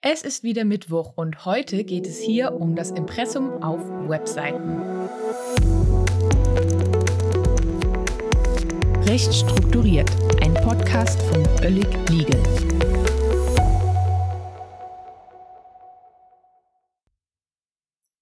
Es 0.00 0.22
ist 0.22 0.44
wieder 0.44 0.64
Mittwoch 0.64 1.14
und 1.16 1.44
heute 1.44 1.82
geht 1.82 2.06
es 2.06 2.20
hier 2.20 2.52
um 2.52 2.76
das 2.76 2.92
Impressum 2.92 3.60
auf 3.64 3.80
Webseiten. 4.08 4.78
Recht 9.08 9.34
strukturiert, 9.34 10.08
ein 10.40 10.54
Podcast 10.54 11.20
von 11.22 11.44
Oellig 11.64 11.88
Legal. 12.10 12.40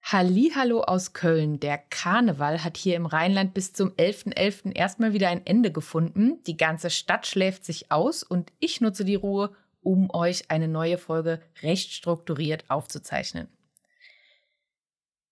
Hallo 0.01 0.81
aus 0.81 1.13
Köln. 1.13 1.59
Der 1.59 1.77
Karneval 1.77 2.63
hat 2.63 2.75
hier 2.77 2.95
im 2.95 3.05
Rheinland 3.05 3.53
bis 3.53 3.73
zum 3.73 3.91
11.11. 3.91 4.33
.11. 4.33 4.75
erstmal 4.75 5.13
wieder 5.13 5.29
ein 5.29 5.45
Ende 5.45 5.71
gefunden. 5.71 6.41
Die 6.47 6.57
ganze 6.57 6.89
Stadt 6.89 7.27
schläft 7.27 7.65
sich 7.65 7.91
aus 7.91 8.23
und 8.23 8.51
ich 8.57 8.81
nutze 8.81 9.05
die 9.05 9.13
Ruhe, 9.13 9.51
um 9.81 10.09
euch 10.13 10.49
eine 10.49 10.67
neue 10.67 10.97
Folge 10.97 11.41
recht 11.61 11.91
strukturiert 11.91 12.65
aufzuzeichnen. 12.69 13.47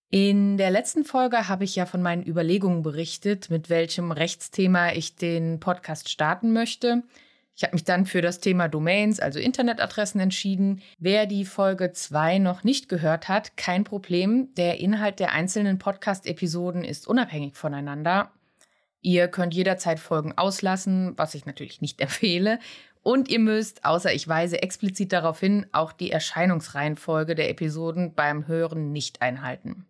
In 0.10 0.58
der 0.58 0.72
letzten 0.72 1.04
Folge 1.04 1.50
habe 1.50 1.64
ich 1.64 1.76
ja 1.76 1.86
von 1.86 2.02
meinen 2.02 2.26
Überlegungen 2.26 2.84
berichtet, 2.84 3.50
mit 3.50 3.70
welchem 3.70 4.12
Rechtsthema 4.12 4.94
ich 4.94 5.16
den 5.16 5.60
Podcast 5.60 6.10
starten 6.10 6.54
möchte. 6.54 7.04
Ich 7.58 7.64
habe 7.64 7.74
mich 7.74 7.86
dann 7.86 8.06
für 8.06 8.22
das 8.22 8.42
Thema 8.42 8.68
Domains, 8.68 9.20
also 9.20 9.40
Internetadressen 9.40 10.20
entschieden. 10.20 10.82
Wer 11.00 11.26
die 11.26 11.46
Folge 11.46 11.94
2 11.94 12.38
noch 12.40 12.64
nicht 12.64 12.90
gehört 12.90 13.30
hat, 13.30 13.56
kein 13.56 13.86
Problem. 13.86 14.54
Der 14.56 14.80
Inhalt 14.80 15.20
der 15.20 15.32
einzelnen 15.32 15.80
Podcast-Episoden 15.80 16.84
ist 16.84 17.08
unabhängig 17.08 17.56
voneinander. 17.56 18.32
Ihr 19.02 19.30
könnt 19.30 19.54
jederzeit 19.54 20.00
Folgen 20.00 20.38
auslassen, 20.38 21.14
was 21.16 21.34
ich 21.34 21.46
natürlich 21.46 21.80
nicht 21.80 22.02
empfehle. 22.02 22.60
Und 23.06 23.30
ihr 23.30 23.38
müsst, 23.38 23.86
außer 23.86 24.12
ich 24.16 24.28
weise 24.28 24.64
explizit 24.64 25.14
darauf 25.14 25.40
hin, 25.40 25.68
auch 25.74 25.92
die 25.92 26.10
Erscheinungsreihenfolge 26.10 27.36
der 27.36 27.52
Episoden 27.52 28.16
beim 28.16 28.48
Hören 28.48 28.94
nicht 28.94 29.22
einhalten. 29.22 29.86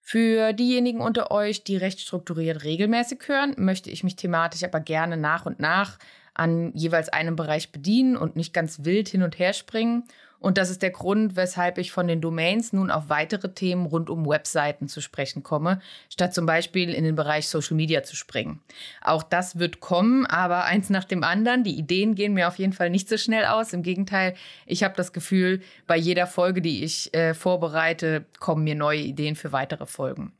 Für 0.00 0.54
diejenigen 0.54 1.02
unter 1.02 1.30
euch, 1.30 1.62
die 1.62 1.76
recht 1.76 2.00
strukturiert 2.00 2.64
regelmäßig 2.64 3.18
hören, 3.26 3.54
möchte 3.58 3.90
ich 3.90 4.02
mich 4.02 4.16
thematisch 4.16 4.64
aber 4.64 4.80
gerne 4.80 5.18
nach 5.18 5.44
und 5.44 5.60
nach 5.60 5.98
an 6.32 6.72
jeweils 6.74 7.10
einem 7.10 7.36
Bereich 7.36 7.70
bedienen 7.70 8.16
und 8.16 8.34
nicht 8.34 8.54
ganz 8.54 8.86
wild 8.86 9.10
hin 9.10 9.22
und 9.22 9.38
her 9.38 9.52
springen 9.52 10.04
und 10.44 10.58
das 10.58 10.68
ist 10.68 10.82
der 10.82 10.90
Grund, 10.90 11.36
weshalb 11.36 11.78
ich 11.78 11.90
von 11.90 12.06
den 12.06 12.20
Domains 12.20 12.74
nun 12.74 12.90
auf 12.90 13.08
weitere 13.08 13.54
Themen 13.54 13.86
rund 13.86 14.10
um 14.10 14.28
Webseiten 14.28 14.88
zu 14.88 15.00
sprechen 15.00 15.42
komme, 15.42 15.80
statt 16.10 16.34
zum 16.34 16.44
Beispiel 16.44 16.92
in 16.92 17.02
den 17.02 17.14
Bereich 17.14 17.48
Social 17.48 17.74
Media 17.76 18.02
zu 18.02 18.14
springen. 18.14 18.60
Auch 19.00 19.22
das 19.22 19.58
wird 19.58 19.80
kommen, 19.80 20.26
aber 20.26 20.64
eins 20.64 20.90
nach 20.90 21.04
dem 21.04 21.24
anderen. 21.24 21.64
Die 21.64 21.78
Ideen 21.78 22.14
gehen 22.14 22.34
mir 22.34 22.46
auf 22.46 22.58
jeden 22.58 22.74
Fall 22.74 22.90
nicht 22.90 23.08
so 23.08 23.16
schnell 23.16 23.46
aus. 23.46 23.72
Im 23.72 23.82
Gegenteil, 23.82 24.34
ich 24.66 24.84
habe 24.84 24.92
das 24.94 25.14
Gefühl, 25.14 25.62
bei 25.86 25.96
jeder 25.96 26.26
Folge, 26.26 26.60
die 26.60 26.84
ich 26.84 27.14
äh, 27.14 27.32
vorbereite, 27.32 28.26
kommen 28.38 28.64
mir 28.64 28.74
neue 28.74 29.00
Ideen 29.00 29.36
für 29.36 29.50
weitere 29.50 29.86
Folgen. 29.86 30.34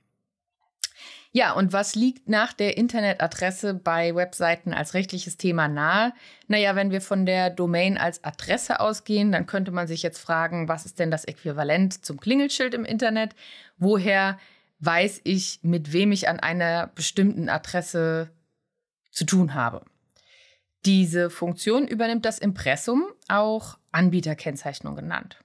Ja, 1.37 1.53
und 1.53 1.73
was 1.73 1.97
liegt 1.97 2.29
nach 2.29 2.53
der 2.53 2.77
Internetadresse 2.77 3.75
bei 3.75 4.15
Webseiten 4.15 4.73
als 4.73 4.95
rechtliches 4.95 5.37
Thema 5.37 5.67
nahe? 5.67 6.13
Naja, 6.47 6.77
wenn 6.77 6.93
wir 6.93 7.01
von 7.01 7.27
der 7.27 7.51
Domain 7.51 7.99
als 7.99 8.23
Adresse 8.23 8.79
ausgehen, 8.79 9.33
dann 9.33 9.47
könnte 9.47 9.73
man 9.73 9.89
sich 9.89 10.05
jetzt 10.05 10.21
fragen, 10.21 10.69
was 10.69 10.87
ist 10.87 11.01
denn 11.01 11.11
das 11.11 11.25
Äquivalent 11.25 12.05
zum 12.07 12.21
Klingelschild 12.21 12.73
im 12.73 12.85
Internet? 12.85 13.35
Woher 13.79 14.39
weiß 14.79 15.23
ich, 15.25 15.59
mit 15.63 15.93
wem 15.93 16.13
ich 16.13 16.29
an 16.29 16.39
einer 16.39 16.87
bestimmten 16.95 17.49
Adresse 17.49 18.31
zu 19.11 19.27
tun 19.27 19.55
habe? 19.55 19.85
Diese 20.85 21.31
Funktion 21.31 21.89
übernimmt 21.89 22.27
das 22.27 22.39
Impressum, 22.39 23.07
auch 23.27 23.77
Anbieterkennzeichnung 23.91 24.95
genannt. 24.95 25.41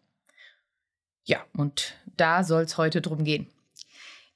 Ja, 1.24 1.44
und 1.58 1.96
da 2.16 2.44
soll 2.44 2.62
es 2.62 2.78
heute 2.78 3.02
drum 3.02 3.24
gehen. 3.24 3.48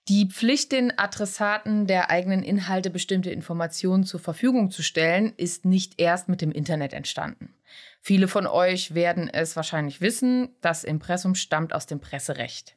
Die 0.10 0.28
Pflicht, 0.28 0.74
den 0.74 0.98
Adressaten 0.98 1.88
der 1.88 2.10
eigenen 2.10 2.44
Inhalte 2.44 2.90
bestimmte 2.90 3.32
Informationen 3.32 4.04
zur 4.04 4.20
Verfügung 4.20 4.70
zu 4.70 4.84
stellen, 4.84 5.34
ist 5.38 5.64
nicht 5.64 5.94
erst 5.98 6.28
mit 6.28 6.42
dem 6.42 6.52
Internet 6.52 6.92
entstanden. 6.92 7.54
Viele 8.02 8.28
von 8.28 8.46
euch 8.46 8.96
werden 8.96 9.30
es 9.30 9.56
wahrscheinlich 9.56 10.02
wissen, 10.02 10.50
das 10.60 10.84
Impressum 10.84 11.36
stammt 11.36 11.74
aus 11.74 11.86
dem 11.86 12.02
Presserecht. 12.02 12.76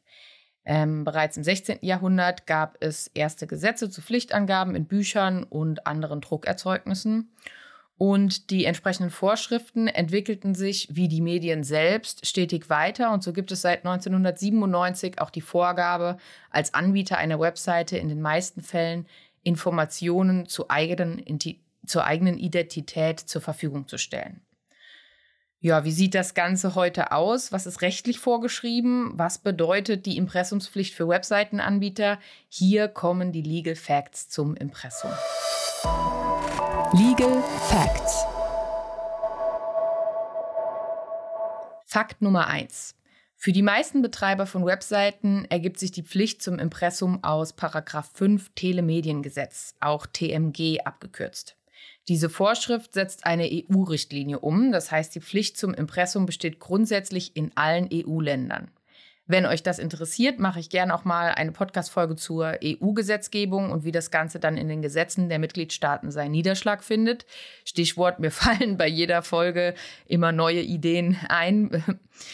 Ähm, 0.63 1.03
bereits 1.03 1.35
im 1.35 1.43
16. 1.43 1.79
Jahrhundert 1.81 2.47
gab 2.47 2.77
es 2.79 3.07
erste 3.13 3.45
Gesetze 3.45 3.89
zu 3.89 4.01
Pflichtangaben 4.01 4.73
in 4.73 4.85
Büchern 4.85 5.43
und 5.43 5.85
anderen 5.85 6.21
Druckerzeugnissen. 6.21 7.33
Und 7.97 8.51
die 8.51 8.65
entsprechenden 8.65 9.09
Vorschriften 9.09 9.87
entwickelten 9.87 10.53
sich 10.53 10.87
wie 10.91 11.07
die 11.07 11.21
Medien 11.21 11.63
selbst 11.63 12.27
stetig 12.27 12.69
weiter. 12.69 13.11
Und 13.11 13.23
so 13.23 13.33
gibt 13.33 13.51
es 13.51 13.61
seit 13.61 13.79
1997 13.79 15.19
auch 15.19 15.31
die 15.31 15.41
Vorgabe, 15.41 16.17
als 16.51 16.75
Anbieter 16.75 17.17
einer 17.17 17.39
Webseite 17.39 17.97
in 17.97 18.07
den 18.07 18.21
meisten 18.21 18.61
Fällen 18.61 19.07
Informationen 19.41 20.47
zu 20.47 20.69
eigenen, 20.69 21.23
zur 21.85 22.05
eigenen 22.05 22.37
Identität 22.37 23.19
zur 23.19 23.41
Verfügung 23.41 23.87
zu 23.87 23.97
stellen. 23.97 24.41
Ja, 25.59 25.83
wie 25.83 25.91
sieht 25.91 26.13
das 26.13 26.35
Ganze 26.35 26.75
heute 26.75 27.11
aus? 27.11 27.51
Was 27.51 27.65
ist 27.65 27.81
rechtlich 27.81 28.19
vorgeschrieben? 28.19 29.13
Was 29.15 29.39
bedeutet 29.39 30.05
die 30.05 30.17
Impressumspflicht 30.17 30.93
für 30.93 31.07
Webseitenanbieter? 31.07 32.19
Hier 32.47 32.89
kommen 32.89 33.31
die 33.31 33.41
Legal 33.41 33.75
Facts 33.75 34.29
zum 34.29 34.55
Impressum. 34.55 35.09
Legal 36.93 37.43
Facts. 37.67 38.25
Fakt 41.85 42.21
Nummer 42.21 42.47
1. 42.47 42.95
Für 43.35 43.51
die 43.51 43.61
meisten 43.61 44.01
Betreiber 44.01 44.45
von 44.45 44.65
Webseiten 44.65 45.45
ergibt 45.49 45.79
sich 45.79 45.91
die 45.91 46.03
Pflicht 46.03 46.41
zum 46.41 46.59
Impressum 46.59 47.25
aus 47.25 47.53
5 47.53 48.51
Telemediengesetz, 48.55 49.75
auch 49.81 50.05
TMG 50.05 50.79
abgekürzt. 50.85 51.57
Diese 52.07 52.29
Vorschrift 52.29 52.93
setzt 52.93 53.25
eine 53.25 53.49
EU-Richtlinie 53.51 54.39
um, 54.39 54.71
das 54.71 54.89
heißt 54.89 55.13
die 55.13 55.21
Pflicht 55.21 55.57
zum 55.57 55.73
Impressum 55.73 56.25
besteht 56.25 56.59
grundsätzlich 56.61 57.35
in 57.35 57.51
allen 57.55 57.89
EU-Ländern. 57.91 58.71
Wenn 59.27 59.45
euch 59.45 59.61
das 59.61 59.77
interessiert, 59.77 60.39
mache 60.39 60.59
ich 60.59 60.69
gerne 60.69 60.95
auch 60.95 61.03
mal 61.03 61.31
eine 61.31 61.51
Podcast-Folge 61.51 62.15
zur 62.15 62.57
EU-Gesetzgebung 62.63 63.71
und 63.71 63.83
wie 63.83 63.91
das 63.91 64.09
Ganze 64.09 64.39
dann 64.39 64.55
in 64.55 64.69
den 64.69 64.81
Gesetzen 64.81 65.27
der 65.27 65.37
Mitgliedstaaten 65.37 66.11
seinen 66.11 66.31
Niederschlag 66.31 66.81
findet. 66.81 67.25
Stichwort, 67.65 68.19
mir 68.19 68.31
fallen 68.31 68.77
bei 68.77 68.87
jeder 68.87 69.21
Folge 69.21 69.73
immer 70.07 70.31
neue 70.31 70.61
Ideen 70.61 71.17
ein. 71.27 71.83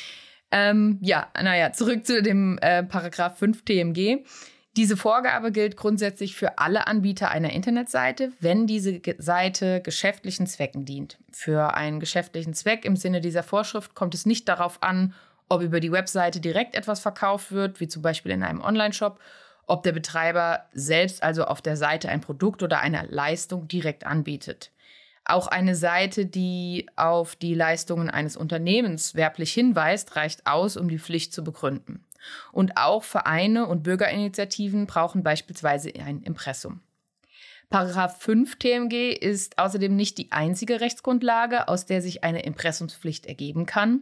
ähm, 0.51 0.99
ja, 1.01 1.27
naja, 1.41 1.73
zurück 1.73 2.05
zu 2.05 2.21
dem 2.21 2.59
äh, 2.61 2.83
Paragraph 2.83 3.39
5 3.39 3.65
TMG. 3.65 4.23
Diese 4.75 4.97
Vorgabe 4.97 5.51
gilt 5.51 5.77
grundsätzlich 5.77 6.35
für 6.35 6.57
alle 6.57 6.87
Anbieter 6.87 7.29
einer 7.29 7.53
Internetseite, 7.53 8.31
wenn 8.39 8.65
diese 8.65 9.01
Seite 9.19 9.81
geschäftlichen 9.81 10.47
Zwecken 10.47 10.85
dient. 10.85 11.19
Für 11.31 11.75
einen 11.75 11.99
geschäftlichen 11.99 12.55
Zweck 12.55 12.85
im 12.85 12.95
Sinne 12.95 13.21
dieser 13.21 13.43
Vorschrift 13.43 13.93
kommt 13.93 14.15
es 14.15 14.25
nicht 14.25 14.47
darauf 14.49 14.81
an, 14.81 15.13
ob 15.49 15.61
über 15.61 15.79
die 15.79 15.91
Webseite 15.91 16.39
direkt 16.39 16.75
etwas 16.75 16.99
verkauft 16.99 17.51
wird, 17.51 17.79
wie 17.79 17.87
zum 17.87 18.01
Beispiel 18.01 18.31
in 18.31 18.43
einem 18.43 18.61
Online-Shop, 18.61 19.19
ob 19.67 19.83
der 19.83 19.91
Betreiber 19.91 20.65
selbst 20.73 21.23
also 21.23 21.45
auf 21.45 21.61
der 21.61 21.77
Seite 21.77 22.09
ein 22.09 22.21
Produkt 22.21 22.63
oder 22.63 22.79
eine 22.79 23.05
Leistung 23.09 23.67
direkt 23.67 24.05
anbietet. 24.05 24.71
Auch 25.25 25.47
eine 25.47 25.75
Seite, 25.75 26.25
die 26.25 26.87
auf 26.97 27.35
die 27.35 27.53
Leistungen 27.53 28.09
eines 28.09 28.35
Unternehmens 28.35 29.15
werblich 29.15 29.53
hinweist, 29.53 30.17
reicht 30.17 30.45
aus, 30.45 30.75
um 30.75 30.89
die 30.89 30.99
Pflicht 30.99 31.33
zu 31.33 31.43
begründen. 31.43 32.03
Und 32.51 32.77
auch 32.77 33.03
Vereine 33.03 33.67
und 33.67 33.83
Bürgerinitiativen 33.83 34.85
brauchen 34.85 35.23
beispielsweise 35.23 35.93
ein 35.95 36.21
Impressum. 36.23 36.81
Paragraph 37.69 38.21
5 38.21 38.57
TMG 38.59 39.13
ist 39.13 39.57
außerdem 39.57 39.95
nicht 39.95 40.17
die 40.17 40.31
einzige 40.31 40.81
Rechtsgrundlage, 40.81 41.67
aus 41.67 41.85
der 41.85 42.01
sich 42.01 42.23
eine 42.23 42.43
Impressumspflicht 42.43 43.25
ergeben 43.25 43.65
kann. 43.65 44.01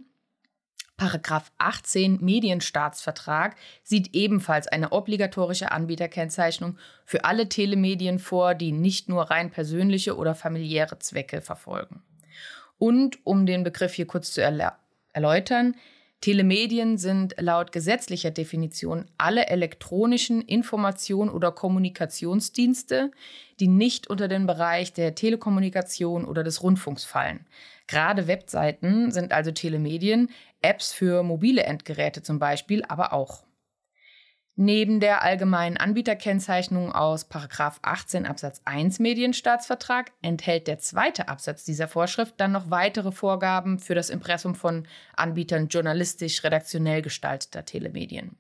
Paragraph 1.02 1.52
18 1.58 2.20
Medienstaatsvertrag 2.22 3.56
sieht 3.84 4.14
ebenfalls 4.14 4.68
eine 4.68 4.92
obligatorische 4.92 5.72
Anbieterkennzeichnung 5.72 6.78
für 7.06 7.26
alle 7.26 7.50
Telemedien 7.50 8.20
vor, 8.20 8.54
die 8.54 8.72
nicht 8.72 9.10
nur 9.10 9.24
rein 9.32 9.50
persönliche 9.50 10.16
oder 10.16 10.36
familiäre 10.36 11.00
Zwecke 11.00 11.42
verfolgen. 11.42 12.04
Und 12.78 13.18
um 13.24 13.48
den 13.48 13.64
Begriff 13.64 13.96
hier 13.96 14.06
kurz 14.06 14.32
zu 14.32 14.44
erläutern, 14.44 15.74
Telemedien 16.22 17.00
sind 17.00 17.34
laut 17.40 17.72
gesetzlicher 17.72 18.30
Definition 18.30 19.06
alle 19.18 19.48
elektronischen 19.48 20.44
Information- 20.44 21.32
oder 21.32 21.52
Kommunikationsdienste, 21.52 23.10
die 23.60 23.68
nicht 23.68 24.08
unter 24.08 24.28
den 24.28 24.46
Bereich 24.46 24.94
der 24.94 25.16
Telekommunikation 25.16 26.26
oder 26.26 26.44
des 26.44 26.62
Rundfunks 26.62 27.06
fallen. 27.06 27.48
Gerade 27.92 28.28
Webseiten 28.28 29.12
sind 29.12 29.34
also 29.34 29.52
Telemedien, 29.52 30.30
Apps 30.62 30.94
für 30.94 31.24
mobile 31.24 31.64
Endgeräte 31.64 32.24
zum 32.24 32.40
Beispiel, 32.40 32.86
aber 32.88 33.12
auch. 33.12 33.44
Neben 34.56 35.02
der 35.02 35.24
allgemeinen 35.24 35.76
Anbieterkennzeichnung 35.76 36.94
aus 36.94 37.28
18 37.30 38.26
Absatz 38.26 38.62
1 38.64 39.00
Medienstaatsvertrag 39.00 40.14
enthält 40.22 40.68
der 40.68 40.80
zweite 40.80 41.28
Absatz 41.28 41.66
dieser 41.66 41.90
Vorschrift 41.90 42.36
dann 42.38 42.54
noch 42.54 42.70
weitere 42.70 43.12
Vorgaben 43.12 43.78
für 43.78 43.96
das 43.96 44.10
Impressum 44.10 44.56
von 44.56 44.88
Anbietern 45.18 45.68
journalistisch-redaktionell 45.68 47.02
gestalteter 47.02 47.66
Telemedien. 47.66 48.38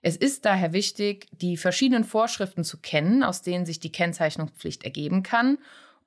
Es 0.00 0.16
ist 0.16 0.44
daher 0.44 0.72
wichtig, 0.72 1.26
die 1.32 1.56
verschiedenen 1.56 2.04
Vorschriften 2.04 2.62
zu 2.62 2.78
kennen, 2.78 3.24
aus 3.24 3.42
denen 3.42 3.66
sich 3.66 3.80
die 3.80 3.90
Kennzeichnungspflicht 3.90 4.84
ergeben 4.84 5.24
kann, 5.24 5.58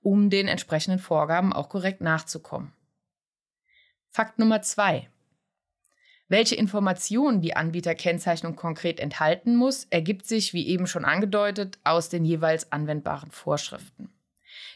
um 0.01 0.30
den 0.30 0.48
entsprechenden 0.48 1.00
Vorgaben 1.00 1.53
auch 1.53 1.69
korrekt 1.69 2.01
nachzukommen. 2.01 2.74
Fakt 4.09 4.39
Nummer 4.39 4.62
zwei. 4.62 5.09
Welche 6.27 6.56
Informationen 6.56 7.42
die 7.42 7.56
Anbieterkennzeichnung 7.56 8.56
konkret 8.56 9.00
enthalten 9.00 9.56
muss, 9.56 9.86
ergibt 9.89 10.25
sich, 10.25 10.53
wie 10.53 10.68
eben 10.68 10.88
schon 10.88 11.03
angedeutet, 11.03 11.77
aus 11.83 12.09
den 12.09 12.24
jeweils 12.24 12.71
anwendbaren 12.71 13.31
Vorschriften. 13.31 14.09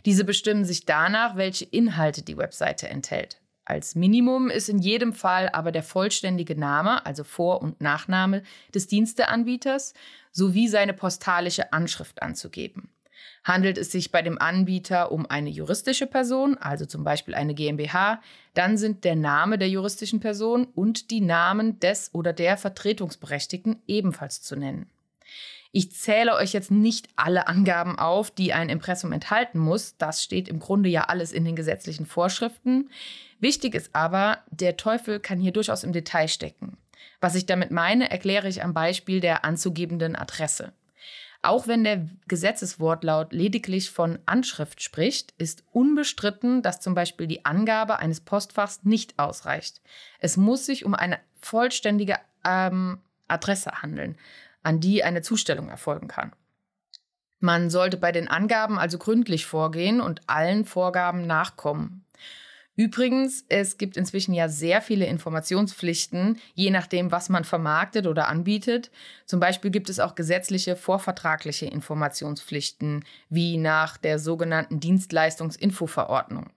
Diese 0.06 0.25
bestimmen 0.25 0.66
sich 0.66 0.86
danach, 0.86 1.38
welche 1.38 1.66
Inhalte 1.66 2.24
die 2.24 2.38
Webseite 2.38 2.89
enthält. 2.89 3.42
Als 3.63 3.95
Minimum 3.95 4.50
ist 4.50 4.69
in 4.69 4.80
jedem 4.80 5.13
Fall 5.13 5.50
aber 5.50 5.72
der 5.72 5.81
vollständige 5.81 6.56
Name, 6.56 7.06
also 7.06 7.24
Vor- 7.24 7.62
und 7.62 7.81
Nachname 7.81 8.44
des 8.74 8.88
Diensteanbieters 8.88 9.94
sowie 10.31 10.68
seine 10.68 10.94
postalische 10.94 11.74
Anschrift 11.74 12.22
anzugeben. 12.22 12.89
Handelt 13.45 13.77
es 13.77 13.92
sich 13.92 14.12
bei 14.12 14.24
dem 14.24 14.42
Anbieter 14.42 15.12
um 15.12 15.30
eine 15.30 15.51
juristische 15.51 16.07
Person, 16.07 16.57
also 16.57 16.88
zum 16.88 17.03
Beispiel 17.03 17.36
eine 17.36 17.53
GmbH, 17.53 18.19
dann 18.56 18.75
sind 18.75 19.03
der 19.03 19.15
Name 19.15 19.59
der 19.59 19.69
juristischen 19.69 20.19
Person 20.19 20.65
und 20.74 21.12
die 21.12 21.21
Namen 21.21 21.80
des 21.80 22.09
oder 22.12 22.33
der 22.33 22.57
Vertretungsberechtigten 22.57 23.83
ebenfalls 23.86 24.42
zu 24.42 24.56
nennen. 24.56 24.89
Ich 25.71 25.92
zähle 25.92 26.36
euch 26.36 26.53
jetzt 26.53 26.71
nicht 26.71 27.07
alle 27.18 27.47
Angaben 27.47 28.00
auf, 28.00 28.31
die 28.31 28.51
ein 28.51 28.69
Impressum 28.69 29.12
enthalten 29.12 29.59
muss. 29.59 29.95
Das 29.98 30.24
steht 30.24 30.48
im 30.48 30.59
Grunde 30.59 30.89
ja 30.89 31.03
alles 31.03 31.31
in 31.31 31.45
den 31.45 31.56
gesetzlichen 31.56 32.07
Vorschriften. 32.07 32.89
Wichtig 33.39 33.75
ist 33.75 33.94
aber, 33.94 34.39
der 34.50 34.77
Teufel 34.77 35.19
kann 35.19 35.39
hier 35.39 35.51
durchaus 35.51 35.83
im 35.83 35.94
Detail 35.94 36.30
stecken. 36.30 36.77
Was 37.21 37.36
ich 37.36 37.45
damit 37.45 37.69
meine, 37.69 38.09
erkläre 38.09 38.48
ich 38.48 38.63
am 38.63 38.74
Beispiel 38.74 39.19
der 39.19 39.45
anzugebenden 39.45 40.15
Adresse. 40.15 40.74
Auch 41.45 41.68
wenn 41.68 41.83
der 41.83 42.09
Gesetzeswortlaut 42.27 43.31
lediglich 43.31 43.92
von 43.92 44.18
Anschrift 44.25 44.81
spricht, 44.81 45.31
ist 45.38 45.63
unbestritten, 45.71 46.63
dass 46.63 46.80
zum 46.80 46.95
Beispiel 46.95 47.27
die 47.27 47.45
Angabe 47.45 48.00
eines 48.00 48.19
Postfachs 48.19 48.80
nicht 48.81 49.19
ausreicht. 49.19 49.80
Es 50.18 50.38
muss 50.38 50.65
sich 50.65 50.86
um 50.86 50.95
eine 50.95 51.19
vollständige 51.39 52.18
ähm, 52.44 52.97
Adresse 53.27 53.83
handeln, 53.83 54.18
an 54.63 54.80
die 54.80 55.03
eine 55.03 55.21
Zustellung 55.21 55.69
erfolgen 55.69 56.07
kann. 56.07 56.33
Man 57.39 57.69
sollte 57.69 57.98
bei 57.98 58.12
den 58.12 58.27
Angaben 58.27 58.80
also 58.80 58.98
gründlich 58.98 59.45
vorgehen 59.45 60.01
und 60.01 60.21
allen 60.25 60.65
Vorgaben 60.65 61.27
nachkommen. 61.27 62.06
Übrigens, 62.77 63.45
es 63.48 63.77
gibt 63.77 63.95
inzwischen 63.95 64.33
ja 64.33 64.50
sehr 64.50 64.81
viele 64.81 65.06
Informationspflichten, 65.06 66.39
je 66.56 66.72
nachdem, 66.72 67.10
was 67.12 67.30
man 67.30 67.45
vermarktet 67.45 68.06
oder 68.06 68.27
anbietet. 68.27 68.92
Zum 69.25 69.39
Beispiel 69.39 69.72
gibt 69.72 69.89
es 69.89 70.00
auch 70.00 70.16
gesetzliche 70.16 70.75
vorvertragliche 70.75 71.68
Informationspflichten, 71.68 73.06
wie 73.30 73.57
nach 73.57 73.95
der 73.95 74.19
sogenannten 74.19 74.81
Dienstleistungsinfoverordnung 74.81 76.50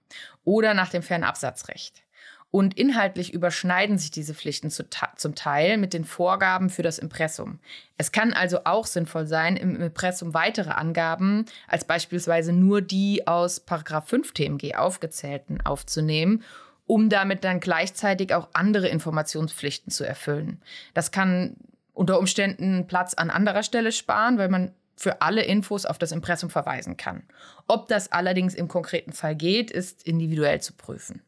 oder 0.44 0.74
nach 0.74 0.90
dem 0.90 1.02
Fernabsatzrecht. 1.02 2.02
Und 2.50 2.78
inhaltlich 2.78 3.34
überschneiden 3.34 3.98
sich 3.98 4.10
diese 4.10 4.32
Pflichten 4.32 4.70
zum 4.70 5.34
Teil 5.34 5.76
mit 5.76 5.92
den 5.92 6.04
Vorgaben 6.04 6.70
für 6.70 6.82
das 6.82 6.98
Impressum. 6.98 7.58
Es 7.98 8.10
kann 8.10 8.32
also 8.32 8.60
auch 8.64 8.86
sinnvoll 8.86 9.26
sein, 9.26 9.56
im 9.56 9.76
Impressum 9.80 10.32
weitere 10.32 10.70
Angaben 10.70 11.44
als 11.66 11.84
beispielsweise 11.84 12.52
nur 12.52 12.80
die 12.80 13.26
aus 13.26 13.62
5 13.66 14.32
TMG 14.32 14.76
aufgezählten 14.76 15.60
aufzunehmen, 15.60 16.42
um 16.86 17.10
damit 17.10 17.44
dann 17.44 17.60
gleichzeitig 17.60 18.34
auch 18.34 18.48
andere 18.54 18.88
Informationspflichten 18.88 19.92
zu 19.92 20.04
erfüllen. 20.04 20.62
Das 20.94 21.10
kann 21.10 21.54
unter 21.92 22.18
Umständen 22.18 22.86
Platz 22.86 23.12
an 23.12 23.28
anderer 23.28 23.62
Stelle 23.62 23.92
sparen, 23.92 24.38
weil 24.38 24.48
man 24.48 24.72
für 24.96 25.20
alle 25.20 25.42
Infos 25.42 25.84
auf 25.84 25.98
das 25.98 26.12
Impressum 26.12 26.48
verweisen 26.48 26.96
kann. 26.96 27.24
Ob 27.66 27.88
das 27.88 28.10
allerdings 28.10 28.54
im 28.54 28.68
konkreten 28.68 29.12
Fall 29.12 29.36
geht, 29.36 29.70
ist 29.70 30.02
individuell 30.04 30.62
zu 30.62 30.72
prüfen. 30.72 31.20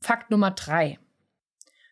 Fakt 0.00 0.30
Nummer 0.30 0.52
drei. 0.52 0.98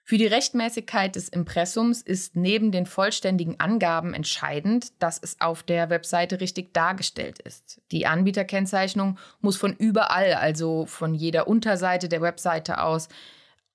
Für 0.09 0.19
die 0.19 0.27
Rechtmäßigkeit 0.27 1.17
des 1.17 1.29
Impressums 1.29 2.01
ist 2.01 2.37
neben 2.37 2.71
den 2.71 2.87
vollständigen 2.87 3.59
Angaben 3.59 4.15
entscheidend, 4.15 4.93
dass 5.03 5.19
es 5.21 5.41
auf 5.41 5.65
der 5.65 5.91
Webseite 5.91 6.41
richtig 6.41 6.73
dargestellt 6.73 7.41
ist. 7.41 7.81
Die 7.91 8.07
Anbieterkennzeichnung 8.07 9.19
muss 9.41 9.57
von 9.57 9.75
überall, 9.75 10.35
also 10.35 10.87
von 10.87 11.13
jeder 11.13 11.49
Unterseite 11.49 12.09
der 12.09 12.23
Webseite 12.23 12.81
aus, 12.81 13.09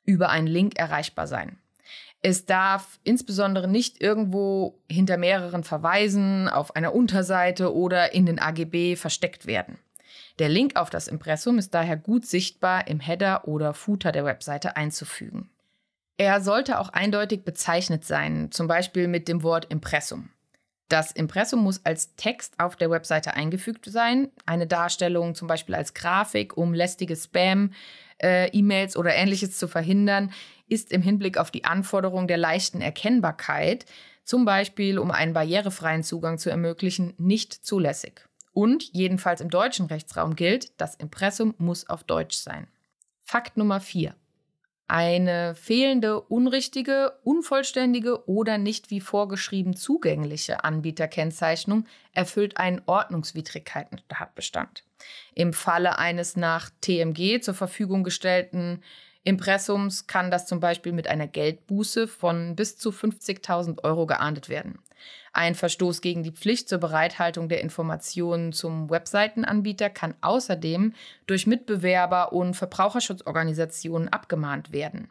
über 0.05 0.29
einen 0.29 0.47
Link 0.47 0.79
erreichbar 0.79 1.27
sein. 1.27 1.57
Es 2.21 2.45
darf 2.45 2.99
insbesondere 3.03 3.67
nicht 3.67 4.01
irgendwo 4.01 4.79
hinter 4.89 5.17
mehreren 5.17 5.65
Verweisen 5.65 6.47
auf 6.47 6.77
einer 6.77 6.95
Unterseite 6.95 7.75
oder 7.75 8.13
in 8.13 8.25
den 8.25 8.39
AGB 8.39 8.95
versteckt 8.95 9.47
werden. 9.47 9.79
Der 10.39 10.49
Link 10.49 10.75
auf 10.75 10.89
das 10.89 11.07
Impressum 11.07 11.57
ist 11.57 11.73
daher 11.73 11.97
gut 11.97 12.25
sichtbar 12.25 12.87
im 12.87 12.99
Header 12.99 13.47
oder 13.47 13.73
Footer 13.73 14.11
der 14.11 14.25
Webseite 14.25 14.75
einzufügen. 14.77 15.49
Er 16.17 16.41
sollte 16.41 16.79
auch 16.79 16.89
eindeutig 16.89 17.43
bezeichnet 17.43 18.05
sein, 18.05 18.51
zum 18.51 18.67
Beispiel 18.67 19.07
mit 19.07 19.27
dem 19.27 19.43
Wort 19.43 19.65
Impressum. 19.71 20.29
Das 20.87 21.11
Impressum 21.11 21.61
muss 21.61 21.85
als 21.85 22.15
Text 22.15 22.59
auf 22.59 22.75
der 22.75 22.91
Webseite 22.91 23.33
eingefügt 23.33 23.85
sein, 23.85 24.29
eine 24.45 24.67
Darstellung 24.67 25.35
zum 25.35 25.47
Beispiel 25.47 25.73
als 25.73 25.93
Grafik, 25.93 26.57
um 26.57 26.73
lästige 26.73 27.15
Spam, 27.15 27.71
äh, 28.19 28.51
oder 28.97 29.15
ähnliches 29.15 29.57
zu 29.57 29.67
verhindern, 29.67 30.31
ist 30.67 30.91
im 30.91 31.01
Hinblick 31.01 31.37
auf 31.37 31.49
die 31.49 31.63
Anforderung 31.63 32.27
der 32.27 32.37
leichten 32.37 32.81
Erkennbarkeit, 32.81 33.85
zum 34.23 34.45
Beispiel 34.45 34.99
um 34.99 35.11
einen 35.11 35.33
barrierefreien 35.33 36.03
Zugang 36.03 36.37
zu 36.37 36.49
ermöglichen, 36.49 37.13
nicht 37.17 37.53
zulässig. 37.53 38.27
Und 38.53 38.91
jedenfalls 38.93 39.41
im 39.41 39.49
deutschen 39.49 39.85
Rechtsraum 39.87 40.35
gilt, 40.35 40.79
das 40.79 40.95
Impressum 40.95 41.55
muss 41.57 41.89
auf 41.89 42.03
Deutsch 42.03 42.37
sein. 42.37 42.67
Fakt 43.23 43.57
Nummer 43.57 43.79
4. 43.79 44.15
Eine 44.87 45.55
fehlende, 45.55 46.19
unrichtige, 46.19 47.13
unvollständige 47.23 48.27
oder 48.27 48.57
nicht 48.57 48.89
wie 48.89 48.99
vorgeschrieben 48.99 49.77
zugängliche 49.77 50.65
Anbieterkennzeichnung 50.65 51.85
erfüllt 52.11 52.57
einen 52.57 52.81
Ordnungswidrigkeitentatbestand. 52.87 54.83
Im 55.33 55.53
Falle 55.53 55.97
eines 55.97 56.35
nach 56.35 56.71
TMG 56.81 57.39
zur 57.41 57.53
Verfügung 57.53 58.03
gestellten 58.03 58.81
Impressums 59.23 60.07
kann 60.07 60.31
das 60.31 60.47
zum 60.47 60.59
Beispiel 60.59 60.91
mit 60.91 61.07
einer 61.07 61.27
Geldbuße 61.27 62.07
von 62.07 62.55
bis 62.55 62.77
zu 62.77 62.89
50.000 62.89 63.83
Euro 63.83 64.07
geahndet 64.07 64.49
werden. 64.49 64.79
Ein 65.33 65.55
Verstoß 65.55 66.01
gegen 66.01 66.23
die 66.23 66.31
Pflicht 66.31 66.67
zur 66.67 66.79
Bereithaltung 66.79 67.47
der 67.47 67.61
Informationen 67.61 68.51
zum 68.51 68.89
Webseitenanbieter 68.89 69.89
kann 69.89 70.15
außerdem 70.21 70.93
durch 71.27 71.47
Mitbewerber 71.47 72.33
und 72.33 72.55
Verbraucherschutzorganisationen 72.55 74.09
abgemahnt 74.09 74.73
werden. 74.73 75.09